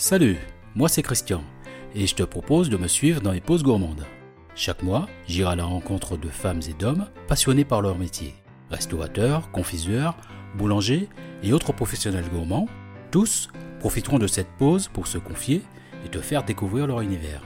Salut, 0.00 0.38
moi 0.74 0.88
c'est 0.88 1.02
Christian 1.02 1.42
et 1.94 2.06
je 2.06 2.14
te 2.14 2.22
propose 2.22 2.70
de 2.70 2.78
me 2.78 2.88
suivre 2.88 3.20
dans 3.20 3.32
les 3.32 3.42
pauses 3.42 3.62
gourmandes. 3.62 4.06
Chaque 4.54 4.82
mois, 4.82 5.06
j'irai 5.28 5.52
à 5.52 5.56
la 5.56 5.64
rencontre 5.64 6.16
de 6.16 6.30
femmes 6.30 6.62
et 6.70 6.72
d'hommes 6.72 7.10
passionnés 7.28 7.66
par 7.66 7.82
leur 7.82 7.98
métier. 7.98 8.34
Restaurateurs, 8.70 9.50
confiseurs, 9.50 10.16
boulangers 10.56 11.10
et 11.42 11.52
autres 11.52 11.74
professionnels 11.74 12.30
gourmands, 12.32 12.66
tous 13.10 13.50
profiteront 13.78 14.18
de 14.18 14.26
cette 14.26 14.48
pause 14.56 14.88
pour 14.88 15.06
se 15.06 15.18
confier 15.18 15.60
et 16.06 16.08
te 16.08 16.20
faire 16.20 16.44
découvrir 16.44 16.86
leur 16.86 17.02
univers. 17.02 17.42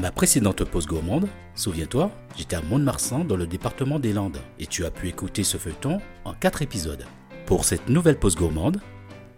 À 0.00 0.04
ma 0.04 0.12
précédente 0.12 0.64
pause 0.64 0.86
gourmande, 0.86 1.28
souviens-toi, 1.54 2.10
j'étais 2.34 2.56
à 2.56 2.62
Mont-de-Marsan 2.62 3.22
dans 3.22 3.36
le 3.36 3.46
département 3.46 3.98
des 3.98 4.14
Landes 4.14 4.40
et 4.58 4.66
tu 4.66 4.86
as 4.86 4.90
pu 4.90 5.08
écouter 5.08 5.44
ce 5.44 5.58
feuilleton 5.58 6.00
en 6.24 6.32
4 6.32 6.62
épisodes. 6.62 7.04
Pour 7.44 7.66
cette 7.66 7.86
nouvelle 7.90 8.18
pause 8.18 8.34
gourmande, 8.34 8.80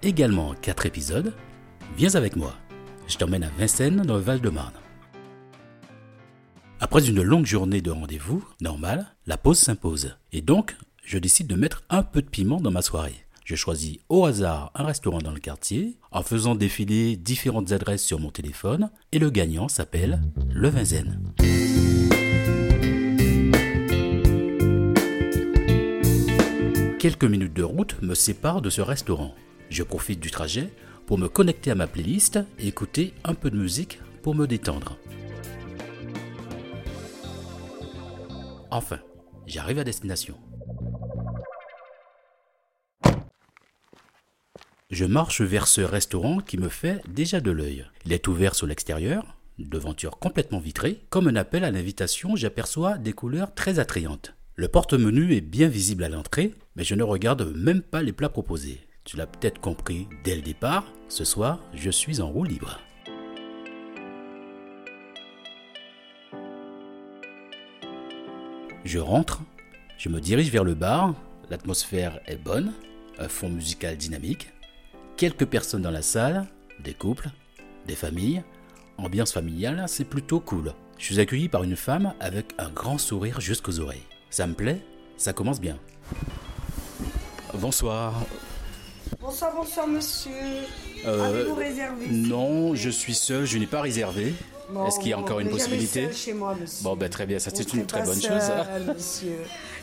également 0.05 0.51
en 0.51 0.55
4 0.55 0.87
épisodes, 0.87 1.35
viens 1.97 2.15
avec 2.15 2.37
moi. 2.37 2.55
Je 3.09 3.17
t'emmène 3.17 3.43
à 3.43 3.51
Vincennes 3.59 4.03
dans 4.03 4.15
le 4.15 4.21
Val-de-Marne. 4.21 4.79
Après 6.79 7.09
une 7.09 7.23
longue 7.23 7.47
journée 7.47 7.81
de 7.81 7.91
rendez-vous, 7.91 8.45
normal, 8.61 9.17
la 9.27 9.39
pause 9.39 9.59
s'impose. 9.59 10.17
Et 10.31 10.43
donc, 10.43 10.77
je 11.05 11.19
décide 11.19 11.49
de 11.49 11.57
mettre 11.57 11.83
un 11.91 12.05
peu 12.05 12.23
de 12.23 12.29
piment 12.29 12.61
dans 12.61 12.71
ma 12.71 12.83
soirée. 12.83 13.27
Je 13.53 13.57
choisis 13.59 13.99
au 14.09 14.25
hasard 14.25 14.71
un 14.75 14.85
restaurant 14.85 15.19
dans 15.19 15.31
le 15.31 15.39
quartier 15.39 15.99
en 16.11 16.23
faisant 16.23 16.55
défiler 16.55 17.17
différentes 17.17 17.73
adresses 17.73 18.03
sur 18.03 18.19
mon 18.19 18.31
téléphone 18.31 18.91
et 19.13 19.19
le 19.19 19.29
gagnant 19.29 19.69
s'appelle 19.69 20.23
Le 20.51 20.71
Vincennes. 20.71 21.21
Quelques 26.99 27.25
minutes 27.25 27.53
de 27.53 27.63
route 27.63 28.01
me 28.01 28.15
séparent 28.15 28.63
de 28.63 28.71
ce 28.71 28.81
restaurant. 28.81 29.35
Je 29.69 29.83
profite 29.83 30.21
du 30.21 30.31
trajet 30.31 30.73
pour 31.05 31.19
me 31.19 31.29
connecter 31.29 31.71
à 31.71 31.75
ma 31.75 31.87
playlist 31.87 32.39
et 32.59 32.69
écouter 32.69 33.13
un 33.23 33.35
peu 33.35 33.51
de 33.51 33.59
musique 33.59 34.01
pour 34.23 34.35
me 34.35 34.47
détendre. 34.47 34.97
Enfin, 38.71 39.01
j'arrive 39.47 39.79
à 39.79 39.85
destination. 39.85 40.39
Je 44.93 45.07
marche 45.07 45.41
vers 45.41 45.69
ce 45.69 45.81
restaurant 45.81 46.41
qui 46.41 46.59
me 46.59 46.69
fait 46.69 47.01
déjà 47.09 47.41
de 47.41 47.51
l'œil. 47.51 47.87
Il 48.05 48.13
est 48.13 48.29
ouvert 48.29 48.55
sur 48.55 48.67
l'extérieur, 48.67 49.39
devanture 49.59 50.19
complètement 50.19 50.59
vitrée. 50.59 51.01
Comme 51.09 51.29
un 51.29 51.37
appel 51.37 51.65
à 51.65 51.71
l'invitation, 51.71 52.37
j'aperçois 52.37 52.99
des 52.99 53.15
couleurs 53.15 53.55
très 53.55 53.79
attrayantes. 53.79 54.35
Le 54.55 54.69
porte-menu 54.69 55.35
est 55.35 55.41
bien 55.41 55.69
visible 55.69 56.05
à 56.05 56.11
l'entrée, 56.11 56.53
mais 56.77 56.85
je 56.85 56.95
ne 56.95 57.03
regarde 57.03 57.57
même 57.57 57.81
pas 57.81 58.03
les 58.03 58.13
plats 58.13 58.29
proposés. 58.29 58.81
Tu 59.05 59.17
l'as 59.17 59.27
peut-être 59.27 59.63
compris 59.63 60.09
dès 60.25 60.37
le 60.37 60.43
départ, 60.43 60.85
ce 61.09 61.25
soir, 61.25 61.61
je 61.73 61.89
suis 61.89 62.21
en 62.21 62.29
roue 62.29 62.45
libre. 62.45 62.79
Je 68.85 68.99
rentre, 68.99 69.41
je 69.97 70.11
me 70.11 70.21
dirige 70.21 70.51
vers 70.51 70.65
le 70.65 70.75
bar, 70.75 71.15
l'atmosphère 71.49 72.21
est 72.27 72.37
bonne, 72.37 72.75
un 73.19 73.29
fond 73.29 73.49
musical 73.49 73.97
dynamique, 73.97 74.51
quelques 75.23 75.47
personnes 75.47 75.83
dans 75.83 75.93
la 75.93 76.03
salle, 76.03 76.49
des 76.81 76.95
couples, 76.95 77.31
des 77.87 77.95
familles, 77.95 78.43
ambiance 78.99 79.33
familiale, 79.33 79.85
c'est 79.87 80.05
plutôt 80.05 80.41
cool. 80.41 80.75
Je 80.99 81.05
suis 81.05 81.21
accueilli 81.21 81.49
par 81.49 81.63
une 81.63 81.77
femme 81.77 82.13
avec 82.19 82.47
un 82.59 82.71
grand 82.71 82.99
sourire 82.99 83.41
jusqu'aux 83.41 83.79
oreilles. 83.79 84.03
Ça 84.31 84.49
me 84.49 84.55
plaît, 84.55 84.81
ça 85.17 85.33
commence 85.33 85.61
bien. 85.61 85.79
Bonsoir. 87.55 88.15
Bonsoir, 89.21 89.55
bonsoir 89.55 89.87
monsieur. 89.87 90.33
Euh, 91.07 91.29
Avez-vous 91.29 91.55
réservé 91.55 92.07
Non, 92.09 92.75
je 92.75 92.91
suis 92.91 93.15
seul, 93.15 93.45
je 93.45 93.59
n'ai 93.59 93.67
pas 93.67 93.81
réservé. 93.81 94.35
Est-ce 94.87 94.99
qu'il 94.99 95.09
y 95.09 95.13
a 95.13 95.19
encore 95.19 95.41
une 95.41 95.51
possibilité 95.51 96.13
chez 96.13 96.33
moi, 96.33 96.57
monsieur. 96.61 96.85
Bon, 96.85 96.97
ben 96.97 97.09
très 97.09 97.27
bien, 97.27 97.39
ça 97.39 97.51
c'est 97.55 97.73
une 97.75 97.87
très 97.87 98.03
bonne 98.05 98.21
chose. 98.21 98.51
monsieur. 98.87 99.39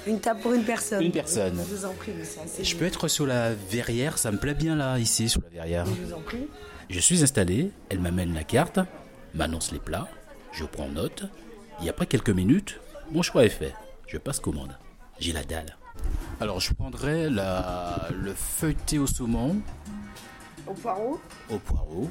Une 0.08 0.20
table 0.20 0.40
pour 0.42 0.54
une 0.54 0.64
personne. 0.64 1.04
Une 1.04 1.12
personne. 1.12 1.58
Je 1.70 1.76
vous 1.76 1.86
en 1.86 1.94
prie, 1.94 2.12
monsieur. 2.18 2.42
Je 2.64 2.76
peux 2.76 2.86
être 2.86 3.08
sur 3.08 3.26
la 3.26 3.54
verrière, 3.54 4.18
ça 4.18 4.32
me 4.32 4.38
plaît 4.38 4.54
bien 4.54 4.76
là, 4.76 4.98
ici, 4.98 5.30
sur 5.30 5.42
la 5.42 5.50
verrière. 5.50 5.86
Je 5.86 5.92
vous 6.06 6.14
en 6.14 6.22
prie. 6.22 6.48
Je 6.90 7.00
suis 7.00 7.22
installé, 7.24 7.72
elle 7.90 8.00
m'amène 8.00 8.34
la 8.34 8.44
carte, 8.44 8.80
m'annonce 9.36 9.72
les 9.72 9.80
plats, 9.80 10.08
je 10.52 10.64
prends 10.66 10.90
note, 10.90 11.26
et 11.84 11.90
après 11.90 12.08
quelques 12.08 12.32
minutes, 12.32 12.80
mon 13.12 13.22
choix 13.22 13.46
est 13.46 13.50
fait. 13.50 13.74
Je 14.08 14.18
passe 14.18 14.40
commande. 14.40 14.76
J'ai 15.20 15.34
la 15.34 15.44
dalle. 15.44 15.78
Alors 16.40 16.60
je 16.60 16.74
prendrai 16.74 17.30
la, 17.30 18.08
le 18.12 18.34
feuilleté 18.34 18.98
au 18.98 19.06
saumon, 19.06 19.58
Au 20.66 20.74
poireau 20.74 21.20
au 21.52 21.58
poireau. 21.60 22.10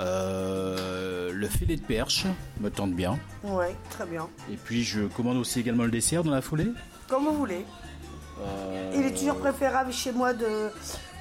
Euh, 0.00 1.32
le 1.32 1.48
filet 1.48 1.76
de 1.76 1.82
perche, 1.82 2.24
me 2.60 2.70
tente 2.70 2.92
bien. 2.94 3.18
Ouais, 3.42 3.74
très 3.90 4.06
bien. 4.06 4.28
Et 4.52 4.56
puis 4.56 4.82
je 4.84 5.02
commande 5.02 5.36
aussi 5.36 5.60
également 5.60 5.84
le 5.84 5.90
dessert 5.90 6.24
dans 6.24 6.30
la 6.32 6.42
foulée. 6.42 6.68
Comme 7.08 7.24
vous 7.24 7.34
voulez. 7.36 7.64
Euh, 8.40 8.92
Il 8.94 9.06
est 9.06 9.16
toujours 9.16 9.38
préférable 9.38 9.92
chez 9.92 10.12
moi 10.12 10.34
de 10.34 10.70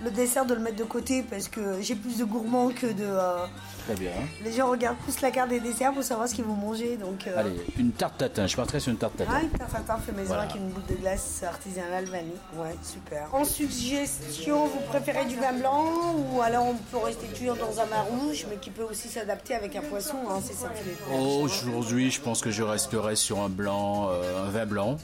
le 0.04 0.12
dessert 0.12 0.46
de 0.46 0.54
le 0.54 0.60
mettre 0.60 0.76
de 0.78 0.84
côté 0.84 1.24
parce 1.24 1.48
que 1.48 1.82
j'ai 1.82 1.96
plus 1.96 2.18
de 2.18 2.26
gourmands 2.26 2.70
que 2.70 2.88
de. 2.88 3.04
euh, 3.04 3.46
Très 3.86 3.96
bien. 3.96 4.12
les 4.44 4.52
gens 4.52 4.70
regardent 4.72 4.98
plus 4.98 5.22
la 5.22 5.30
carte 5.32 5.50
des 5.50 5.60
desserts 5.60 5.94
pour 5.94 6.02
savoir 6.04 6.28
ce 6.28 6.34
qu'ils 6.34 6.44
vont 6.44 6.56
manger. 6.56 6.98
Donc, 6.98 7.28
euh, 7.28 7.38
Allez, 7.40 7.56
une 7.78 7.92
tarte 7.92 8.18
tatin, 8.18 8.48
je 8.48 8.56
partirai 8.56 8.80
sur 8.80 8.92
une 8.92 8.98
tarte 8.98 9.16
tatin. 9.18 9.32
Ah, 9.36 9.42
une 9.44 9.50
tarte 9.52 9.86
tarte 9.86 10.02
fait 10.04 10.12
maison 10.12 10.28
Voilà. 10.30 10.44
avec 10.44 10.56
une 10.56 10.70
boule 10.70 10.84
de 10.90 10.96
glace 10.96 11.44
artisanale 11.44 12.06
vanille. 12.06 12.32
Ouais, 12.58 12.76
super. 12.84 13.28
En 13.34 13.46
suggestion, 13.46 14.66
vous 14.68 14.80
préférez 14.90 15.26
du 15.26 15.36
vin 15.36 15.54
blanc 15.54 15.86
ou 16.34 16.42
alors 16.42 16.66
on 16.66 16.74
peut 16.76 16.98
rester 16.98 17.28
cuire 17.28 17.56
dans 17.56 17.80
un 17.80 17.86
vin 17.86 18.02
rouge, 18.02 18.46
mais 18.50 18.58
qui 18.58 18.72
peut 18.72 18.84
aussi 18.84 19.08
s'adapter 19.08 19.54
avec 19.56 19.76
un 19.76 19.82
poisson, 19.82 20.18
hein, 20.30 20.40
c'est 20.44 20.54
ça 20.56 20.68
de 20.70 20.74
perche. 20.74 21.64
Aujourd'hui, 21.64 22.12
je 22.12 22.22
pense 22.22 22.42
que 22.42 22.52
je 22.52 22.64
resterai 22.64 23.16
sur 23.16 23.40
un 23.42 23.50
blanc, 23.50 24.10
euh, 24.10 24.46
un 24.48 24.50
vin 24.50 24.66
blanc, 24.66 24.98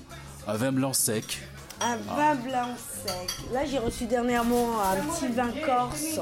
un 0.48 0.56
vin 0.56 0.72
blanc 0.72 0.94
sec. 0.94 1.40
Un 1.84 1.96
vin 1.98 2.36
blanc 2.36 2.76
sec. 3.06 3.30
Là, 3.52 3.62
j'ai 3.66 3.80
reçu 3.80 4.06
dernièrement 4.06 4.80
un 4.82 4.98
petit 4.98 5.28
vin 5.34 5.50
corse. 5.66 6.20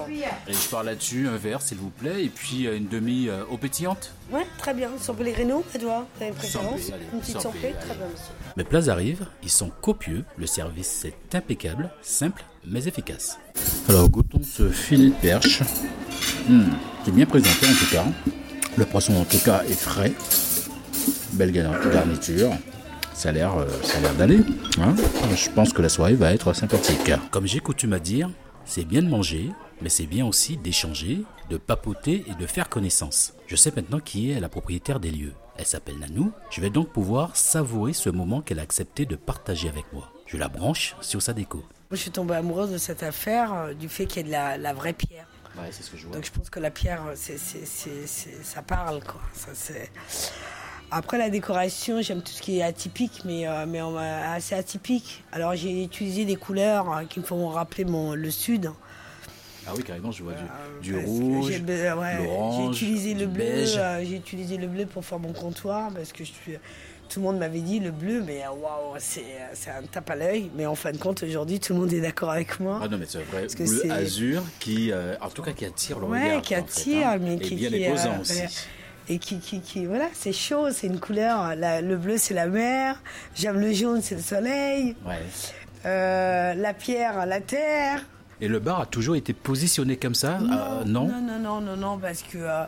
Et 0.48 0.54
je 0.54 0.70
parle 0.70 0.86
là-dessus, 0.86 1.28
un 1.28 1.36
verre 1.36 1.62
s'il 1.62 1.78
vous 1.78 1.90
plaît, 1.90 2.24
et 2.24 2.30
puis 2.30 2.66
euh, 2.66 2.78
une 2.78 2.88
demi 2.88 3.28
euh, 3.28 3.44
eau 3.52 3.58
pétillante. 3.58 4.14
Ouais, 4.32 4.46
très 4.58 4.74
bien. 4.74 4.90
Sans 5.02 5.14
Pellegrino, 5.14 5.66
Edouard, 5.76 6.06
vous 6.16 6.22
avez 6.24 6.30
une 6.32 6.36
préférence 6.38 6.80
Sans 6.82 6.88
P, 6.88 6.94
allez, 6.94 7.06
Une 7.14 7.20
petite 7.20 7.34
sans 7.36 7.42
sans 7.42 7.52
P, 7.52 7.58
P, 7.60 7.68
allez. 7.68 7.76
très 7.76 7.96
bien, 7.96 8.06
monsieur. 8.10 8.34
Mes 8.56 8.64
plats 8.64 8.88
arrivent, 8.90 9.26
ils 9.44 9.50
sont 9.50 9.70
copieux, 9.82 10.24
le 10.38 10.48
service 10.48 11.04
est 11.06 11.36
impeccable, 11.36 11.90
simple 12.02 12.44
mais 12.66 12.84
efficace. 12.86 13.38
Alors 13.90 14.10
goûtons 14.10 14.42
ce 14.44 14.70
filet 14.70 15.10
de 15.10 15.14
perche. 15.16 15.62
Hmm, 16.48 16.70
c'est 17.06 17.12
bien 17.14 17.26
présenté 17.26 17.66
en 17.68 17.74
tout 17.74 17.90
cas. 17.92 18.06
Le 18.78 18.86
poisson 18.86 19.16
en 19.16 19.24
tout 19.26 19.40
cas 19.40 19.64
est 19.70 19.74
frais. 19.80 20.14
Belle 21.34 21.52
gar- 21.52 21.74
garniture. 21.92 22.52
Ça 23.20 23.30
a 23.30 23.32
l'air, 23.34 23.58
euh, 23.58 23.68
ça 23.84 23.98
a 23.98 24.02
l'air 24.02 24.14
d'aller. 24.16 24.40
hein. 24.80 24.96
Je 25.36 25.50
pense 25.50 25.74
que 25.74 25.82
la 25.82 25.90
soirée 25.90 26.14
va 26.14 26.32
être 26.34 26.54
sympathique. 26.54 27.12
Comme 27.32 27.46
j'ai 27.48 27.60
coutume 27.60 27.92
à 27.92 28.00
dire, 28.00 28.30
c'est 28.64 28.86
bien 28.86 29.02
de 29.02 29.10
manger, 29.10 29.50
mais 29.82 29.90
c'est 29.90 30.06
bien 30.06 30.26
aussi 30.26 30.56
d'échanger, 30.56 31.24
de 31.50 31.58
papoter 31.58 32.24
et 32.30 32.34
de 32.36 32.46
faire 32.46 32.70
connaissance. 32.70 33.34
Je 33.48 33.58
sais 33.58 33.74
maintenant 33.76 34.00
qui 34.00 34.32
est 34.32 34.40
la 34.40 34.48
propriétaire 34.48 35.02
des 35.02 35.12
lieux. 35.12 35.34
Elle 35.58 35.66
s'appelle 35.66 36.00
Nanou. 36.00 36.32
Je 36.50 36.62
vais 36.62 36.70
donc 36.70 36.94
pouvoir 36.94 37.36
savourer 37.36 37.92
ce 37.92 38.10
moment 38.10 38.40
qu'elle 38.40 38.60
a 38.60 38.62
accepté 38.62 39.06
de 39.06 39.18
partager 39.18 39.68
avec 39.68 39.92
moi. 39.92 40.14
Je 40.26 40.38
la 40.38 40.48
branche 40.48 40.96
sur 41.02 41.22
sa 41.22 41.34
déco. 41.34 41.58
Moi, 41.58 41.66
je 41.98 41.98
suis 41.98 42.12
tombée 42.12 42.36
amoureuse 42.36 42.72
de 42.72 42.78
cette 42.78 43.04
affaire, 43.04 43.52
euh, 43.54 43.74
du 43.74 43.90
fait 43.90 44.06
qu'il 44.06 44.18
y 44.18 44.20
ait 44.22 44.28
de 44.28 44.32
la, 44.32 44.58
la 44.58 44.72
vraie 44.72 44.94
pierre. 44.94 45.28
Ouais, 45.58 45.68
c'est 45.72 45.84
ce 45.84 45.90
que 45.92 45.98
je 45.98 46.06
vois. 46.06 46.16
Donc 46.16 46.24
je 46.24 46.32
pense 46.32 46.50
que 46.50 46.60
la 46.62 46.72
pierre, 46.72 47.02
c'est, 47.16 47.38
c'est, 47.38 47.66
c'est, 47.66 48.06
c'est- 48.08 48.44
ça 48.44 48.62
parle 48.62 49.04
quoi. 49.04 49.20
Ça, 49.34 49.50
c'est... 49.54 49.92
Après 50.92 51.18
la 51.20 51.30
décoration, 51.30 52.02
j'aime 52.02 52.22
tout 52.22 52.32
ce 52.32 52.42
qui 52.42 52.60
est 52.60 52.64
atypique, 52.64 53.22
mais, 53.26 53.48
euh, 53.48 53.66
mais 53.68 53.80
m'a- 53.82 54.32
assez 54.34 54.56
atypique. 54.56 55.24
Alors 55.32 55.56
j'ai 55.56 55.84
utilisé 55.84 56.26
des 56.26 56.36
couleurs 56.36 56.92
euh, 56.92 57.04
qui 57.08 57.20
me 57.20 57.26
font 57.26 57.48
rappeler 57.50 57.86
mon, 57.86 58.14
le 58.16 58.32
sud. 58.32 58.72
Ah 59.68 59.72
oui, 59.78 59.84
carrément, 59.84 60.12
je 60.12 60.24
vois 60.24 60.34
du, 60.82 60.90
du 60.90 60.94
Parce 60.96 61.06
rouge, 61.06 61.52
j'ai, 61.52 61.94
ouais, 61.94 62.66
utilisé 62.72 63.14
du 63.14 63.20
le 63.20 63.26
bleu. 63.28 63.44
euh, 63.78 64.04
j'ai 64.04 64.16
utilisé 64.16 64.58
le 64.58 64.66
bleu 64.66 64.88
pour 64.88 65.06
faire 65.06 65.20
mon 65.20 65.32
comptoir 65.34 65.92
parce 65.94 66.12
que 66.12 66.24
je 66.24 66.32
suis. 66.32 66.54
Tout 67.08 67.20
le 67.22 67.26
monde 67.26 67.38
m'avait 67.40 67.62
dit 67.62 67.80
le 67.80 67.90
bleu, 67.90 68.24
mais 68.26 68.44
euh, 68.44 68.50
waouh, 68.52 68.96
c'est, 69.00 69.22
euh, 69.22 69.48
c'est 69.54 69.72
un 69.72 69.82
tape 69.82 70.10
à 70.12 70.16
l'œil. 70.16 70.50
Mais 70.56 70.68
en 70.68 70.76
fin 70.76 70.92
de 70.92 70.98
compte, 70.98 71.24
aujourd'hui, 71.24 71.60
tout 71.60 71.74
le 71.74 71.80
monde 71.80 71.92
est 71.94 72.02
d'accord 72.02 72.30
avec 72.30 72.60
moi. 72.60 72.80
Ah 72.84 72.88
non, 72.88 72.98
mais 73.00 73.06
c'est 73.08 73.18
vrai 73.24 73.48
que 73.48 73.64
bleu 73.64 73.80
c'est- 73.82 73.90
azur 73.92 74.44
qui, 74.60 74.92
euh, 74.92 75.16
en 75.22 75.30
tout 75.30 75.42
cas, 75.42 75.52
qui 75.54 75.66
attire 75.66 76.00
le 76.00 76.06
Ouais, 76.06 76.22
regard. 76.30 76.42
qui 76.44 76.54
en 76.56 76.58
fait, 76.58 76.64
attire, 76.82 77.08
hein. 77.08 77.18
mais 77.20 77.34
Et 77.36 77.40
qui 77.40 77.56
bien 77.56 77.70
qui, 77.70 77.84
euh, 77.86 78.22
aussi. 78.22 78.42
Et 79.12 79.18
qui, 79.18 79.40
qui, 79.40 79.60
qui, 79.62 79.86
voilà, 79.88 80.06
c'est 80.14 80.32
chaud, 80.34 80.70
c'est 80.72 80.86
une 80.88 81.00
couleur. 81.00 81.56
La- 81.56 81.82
le 81.82 81.98
bleu, 81.98 82.18
c'est 82.18 82.36
la 82.36 82.48
mer. 82.48 83.02
J'aime 83.36 83.60
le 83.60 83.74
jaune, 83.74 84.02
c'est 84.04 84.16
le 84.16 84.22
soleil. 84.22 84.96
Ouais. 85.06 85.18
Euh, 85.86 86.54
la 86.54 86.74
pierre, 86.74 87.26
la 87.26 87.42
terre. 87.42 88.06
Et 88.42 88.48
le 88.48 88.60
bar 88.60 88.82
a 88.82 88.86
toujours 88.86 89.16
été 89.18 89.34
positionné 89.34 89.98
comme 89.98 90.16
ça 90.16 90.38
euh, 90.40 90.84
non, 90.86 91.08
non, 91.08 91.22
non, 91.22 91.40
non, 91.40 91.62
non, 91.62 91.76
non, 91.76 91.98
parce 91.98 92.22
que 92.22 92.38
euh, 92.38 92.64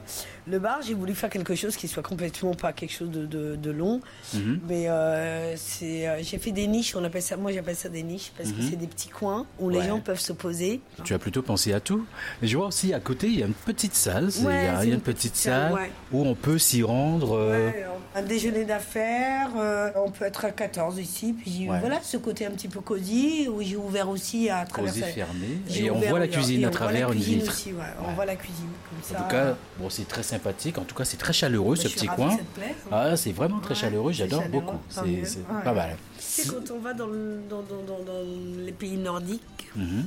le 0.51 0.59
bar, 0.59 0.79
j'ai 0.85 0.93
voulu 0.93 1.15
faire 1.15 1.29
quelque 1.29 1.55
chose 1.55 1.75
qui 1.75 1.87
soit 1.87 2.03
complètement 2.03 2.53
pas 2.53 2.73
quelque 2.73 2.91
chose 2.93 3.09
de, 3.09 3.25
de, 3.25 3.55
de 3.55 3.71
long, 3.71 4.01
Mhm. 4.33 4.59
mais 4.67 4.89
euh, 4.89 5.55
c'est, 5.57 6.07
euh, 6.07 6.19
j'ai 6.21 6.37
fait 6.37 6.51
des 6.51 6.67
niches. 6.67 6.95
On 6.95 7.03
appelle 7.03 7.21
ça, 7.21 7.37
moi, 7.37 7.51
j'appelle 7.51 7.75
ça 7.75 7.89
des 7.89 8.03
niches 8.03 8.31
parce 8.37 8.51
que 8.51 8.61
c'est 8.61 8.75
des 8.75 8.87
petits 8.87 9.09
coins 9.09 9.45
où 9.59 9.69
les 9.69 9.79
Mhm. 9.79 9.87
Gens 9.87 9.99
peuvent 9.99 10.19
se 10.19 10.33
poser. 10.33 10.81
Tu 11.03 11.13
as 11.13 11.19
plutôt 11.19 11.41
pensé 11.41 11.73
à 11.73 11.79
tout. 11.79 12.05
Je 12.43 12.55
vois 12.57 12.67
aussi 12.67 12.93
à 12.93 12.99
côté, 12.99 13.27
il 13.27 13.39
y 13.39 13.43
a 13.43 13.47
une 13.47 13.53
petite 13.53 13.95
salle. 13.95 14.25
Ouais, 14.25 14.31
il 14.41 14.45
y 14.65 14.67
a, 14.67 14.85
y 14.85 14.89
une 14.91 14.99
petite 14.99 15.15
petite 15.21 15.35
salle, 15.35 15.71
salle 15.71 15.81
ouais. 15.81 15.91
où 16.11 16.25
on 16.25 16.35
peut 16.35 16.57
s'y 16.57 16.83
rendre. 16.83 17.35
euh, 17.37 17.71
un 18.13 18.21
déjeuner 18.23 18.65
d'affaires, 18.65 19.49
on 19.95 20.11
peut 20.11 20.25
être 20.25 20.43
à 20.43 20.51
14 20.51 20.99
ici, 20.99 21.33
puis 21.33 21.67
voilà 21.67 21.99
ce 22.03 22.17
côté 22.17 22.45
un 22.45 22.51
petit 22.51 22.67
peu 22.67 22.81
cosy 22.81 23.47
où 23.49 23.61
j'ai 23.61 23.77
ouvert 23.77 24.09
aussi 24.09 24.49
à 24.49 24.65
travers 24.65 24.91
Cosy 24.91 25.01
fermé. 25.03 25.47
Et 25.73 25.89
on 25.89 25.99
voit 25.99 26.19
la 26.19 26.27
cuisine 26.27 26.65
à 26.65 26.69
travers 26.69 27.11
une 27.13 27.19
vitre. 27.19 27.57
On 28.05 28.13
voit 28.13 28.25
la 28.25 28.35
cuisine 28.35 28.67
comme 28.89 28.99
En 28.99 29.19
ça. 29.19 29.23
tout 29.23 29.31
cas, 29.33 29.55
bon, 29.79 29.89
c'est 29.89 30.07
très 30.07 30.23
sympathique. 30.41 30.77
En 30.77 30.83
tout 30.83 30.95
cas, 30.95 31.05
c'est 31.05 31.17
très 31.17 31.33
chaleureux 31.33 31.75
Bah, 31.75 31.81
ce 31.81 31.87
petit 31.87 32.07
coin. 32.07 32.37
plaise. 32.53 32.75
Ah, 32.91 33.15
c'est 33.15 33.31
vraiment 33.31 33.59
très 33.59 33.73
Ouais, 33.75 33.79
chaleureux. 33.79 34.11
c'est 34.13 34.19
J'adore 34.19 34.47
beaucoup. 34.49 34.79
C'est 34.89 35.25
c'est 35.25 35.45
pas 35.47 35.73
mal. 35.73 35.97
Tu 36.17 36.23
sais, 36.23 36.47
quand 36.47 36.71
on 36.73 36.79
va 36.79 36.93
dans, 36.93 37.07
le- 37.07 37.41
dans, 37.49 37.61
dans- 37.61 37.83
dans- 37.83 38.03
dans 38.03 38.23
les 38.65 38.71
pays 38.71 38.97
nordiques, 38.97 39.69
Mhm. 39.75 40.05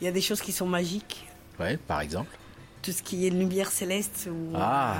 il 0.00 0.04
y 0.04 0.08
a 0.08 0.12
des 0.12 0.20
choses 0.20 0.40
qui 0.40 0.52
sont 0.52 0.66
magiques. 0.66 1.26
Ouais, 1.60 1.76
par 1.76 2.00
exemple. 2.00 2.30
Tout 2.82 2.90
ce 2.92 3.02
qui 3.02 3.26
est 3.26 3.30
lumière 3.30 3.70
céleste. 3.70 4.28
ou- 4.30 4.52
Ah. 4.56 4.96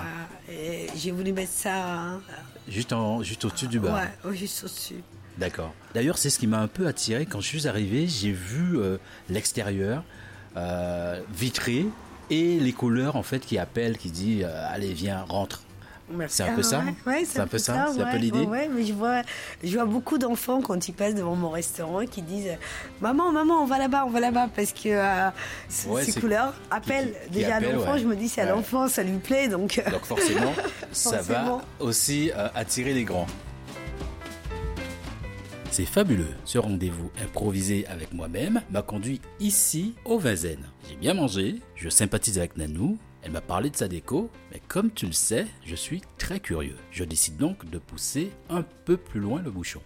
euh, 0.49 0.87
j'ai 0.97 1.11
voulu 1.11 1.33
mettre 1.33 1.51
ça 1.53 1.75
hein, 1.75 2.21
Juste, 2.69 2.93
en, 2.93 3.23
juste 3.23 3.45
au-dessus 3.45 3.67
du 3.67 3.81
bar. 3.81 3.95
ouais, 3.97 4.11
au- 4.31 4.33
juste 4.33 4.63
au-dessus. 4.65 5.03
D'accord. 5.39 5.73
D'ailleurs, 5.95 6.19
c'est 6.19 6.31
ce 6.31 6.39
qui 6.39 6.47
m'a 6.47 6.61
un 6.61 6.69
peu 6.69 6.87
attiré 6.87 7.25
quand 7.27 7.41
je 7.41 7.49
suis 7.49 7.67
arrivé. 7.67 8.07
J'ai 8.07 8.31
vu 8.33 8.79
euh, 8.79 8.99
l'extérieur 9.31 10.05
euh, 10.57 11.21
vitré 11.35 11.87
et 12.33 12.59
les 12.59 12.73
couleurs 12.73 13.17
en 13.17 13.23
fait 13.23 13.41
qui 13.41 13.59
appellent, 13.59 13.99
qui 13.99 14.11
dit 14.11 14.41
euh, 14.43 14.67
allez 14.73 14.93
viens 14.93 15.23
rentre. 15.29 15.63
C'est 16.29 16.43
un 16.43 16.55
peu 16.55 16.61
Ah, 16.61 16.63
ça 16.63 16.79
ouais, 16.81 16.95
ouais, 17.07 17.25
C'est 17.25 17.41
un 17.41 17.47
peu 17.47 17.57
ça 17.57 17.87
C'est 17.95 18.01
un 18.03 18.05
peu 18.05 18.11
ouais, 18.13 18.19
l'idée 18.19 18.41
ouais, 18.45 18.69
mais 18.69 18.85
je 18.85 18.93
vois, 18.93 19.23
je 19.65 19.73
vois 19.73 19.87
beaucoup 19.87 20.19
d'enfants 20.19 20.61
quand 20.61 20.87
ils 20.87 20.93
passent 20.93 21.15
devant 21.15 21.37
mon 21.37 21.49
restaurant 21.49 22.05
qui 22.05 22.21
disent 22.21 22.51
Maman, 23.01 23.33
maman, 23.33 23.63
on 23.63 23.65
va 23.67 23.79
là-bas, 23.79 24.05
on 24.07 24.11
va 24.11 24.21
là-bas. 24.21 24.49
Parce 24.55 24.73
que 24.73 24.89
euh, 24.91 25.31
ces 25.71 25.89
c'est- 26.13 26.21
couleurs 26.21 26.53
appellent 26.71 27.15
qui- 27.25 27.29
qui 27.31 27.35
déjà 27.39 27.57
appellent, 27.57 27.77
l'enfant. 27.77 27.97
Je 27.97 28.05
me 28.05 28.15
dis, 28.17 28.29
c'est 28.29 28.43
à 28.43 28.47
l'enfant, 28.51 28.89
ça 28.89 29.03
lui 29.03 29.17
plaît. 29.19 29.49
Donc, 29.49 29.79
euh, 29.87 29.91
Donc 29.91 30.05
forcément, 30.05 30.53
ça 30.93 31.23
va 31.23 31.63
aussi 31.81 32.31
euh, 32.37 32.49
attirer 32.55 32.93
les 32.93 33.05
grands. 33.05 33.27
C'est 35.73 35.87
fabuleux. 35.87 36.35
Ce 36.45 36.59
rendez-vous 36.59 37.11
improvisé 37.19 37.87
avec 37.87 38.13
moi-même 38.13 38.61
m'a 38.71 38.83
conduit 38.83 39.23
ici 39.41 39.95
au 40.05 40.19
Vinzen. 40.19 40.59
J'ai 40.87 40.97
bien 40.97 41.15
mangé, 41.15 41.61
je 41.77 41.89
sympathise 41.89 42.37
avec 42.37 42.59
Nanou, 42.59 42.99
elle 43.23 43.33
m'a 43.33 43.41
parlé 43.41 43.71
de 43.71 43.77
sa 43.77 43.89
déco, 43.89 44.31
mais 44.51 44.61
comme 44.69 44.91
tu 44.91 45.07
le 45.07 45.13
sais, 45.13 45.47
je 45.65 45.75
suis 45.75 46.03
très 46.19 46.41
curieux. 46.41 46.77
Je 46.91 47.05
décide 47.05 47.39
donc 47.39 47.71
de 47.71 47.79
pousser 47.79 48.33
un 48.51 48.61
peu 48.85 48.99
plus 48.99 49.21
loin 49.21 49.41
le 49.41 49.51
bouchon. 49.51 49.81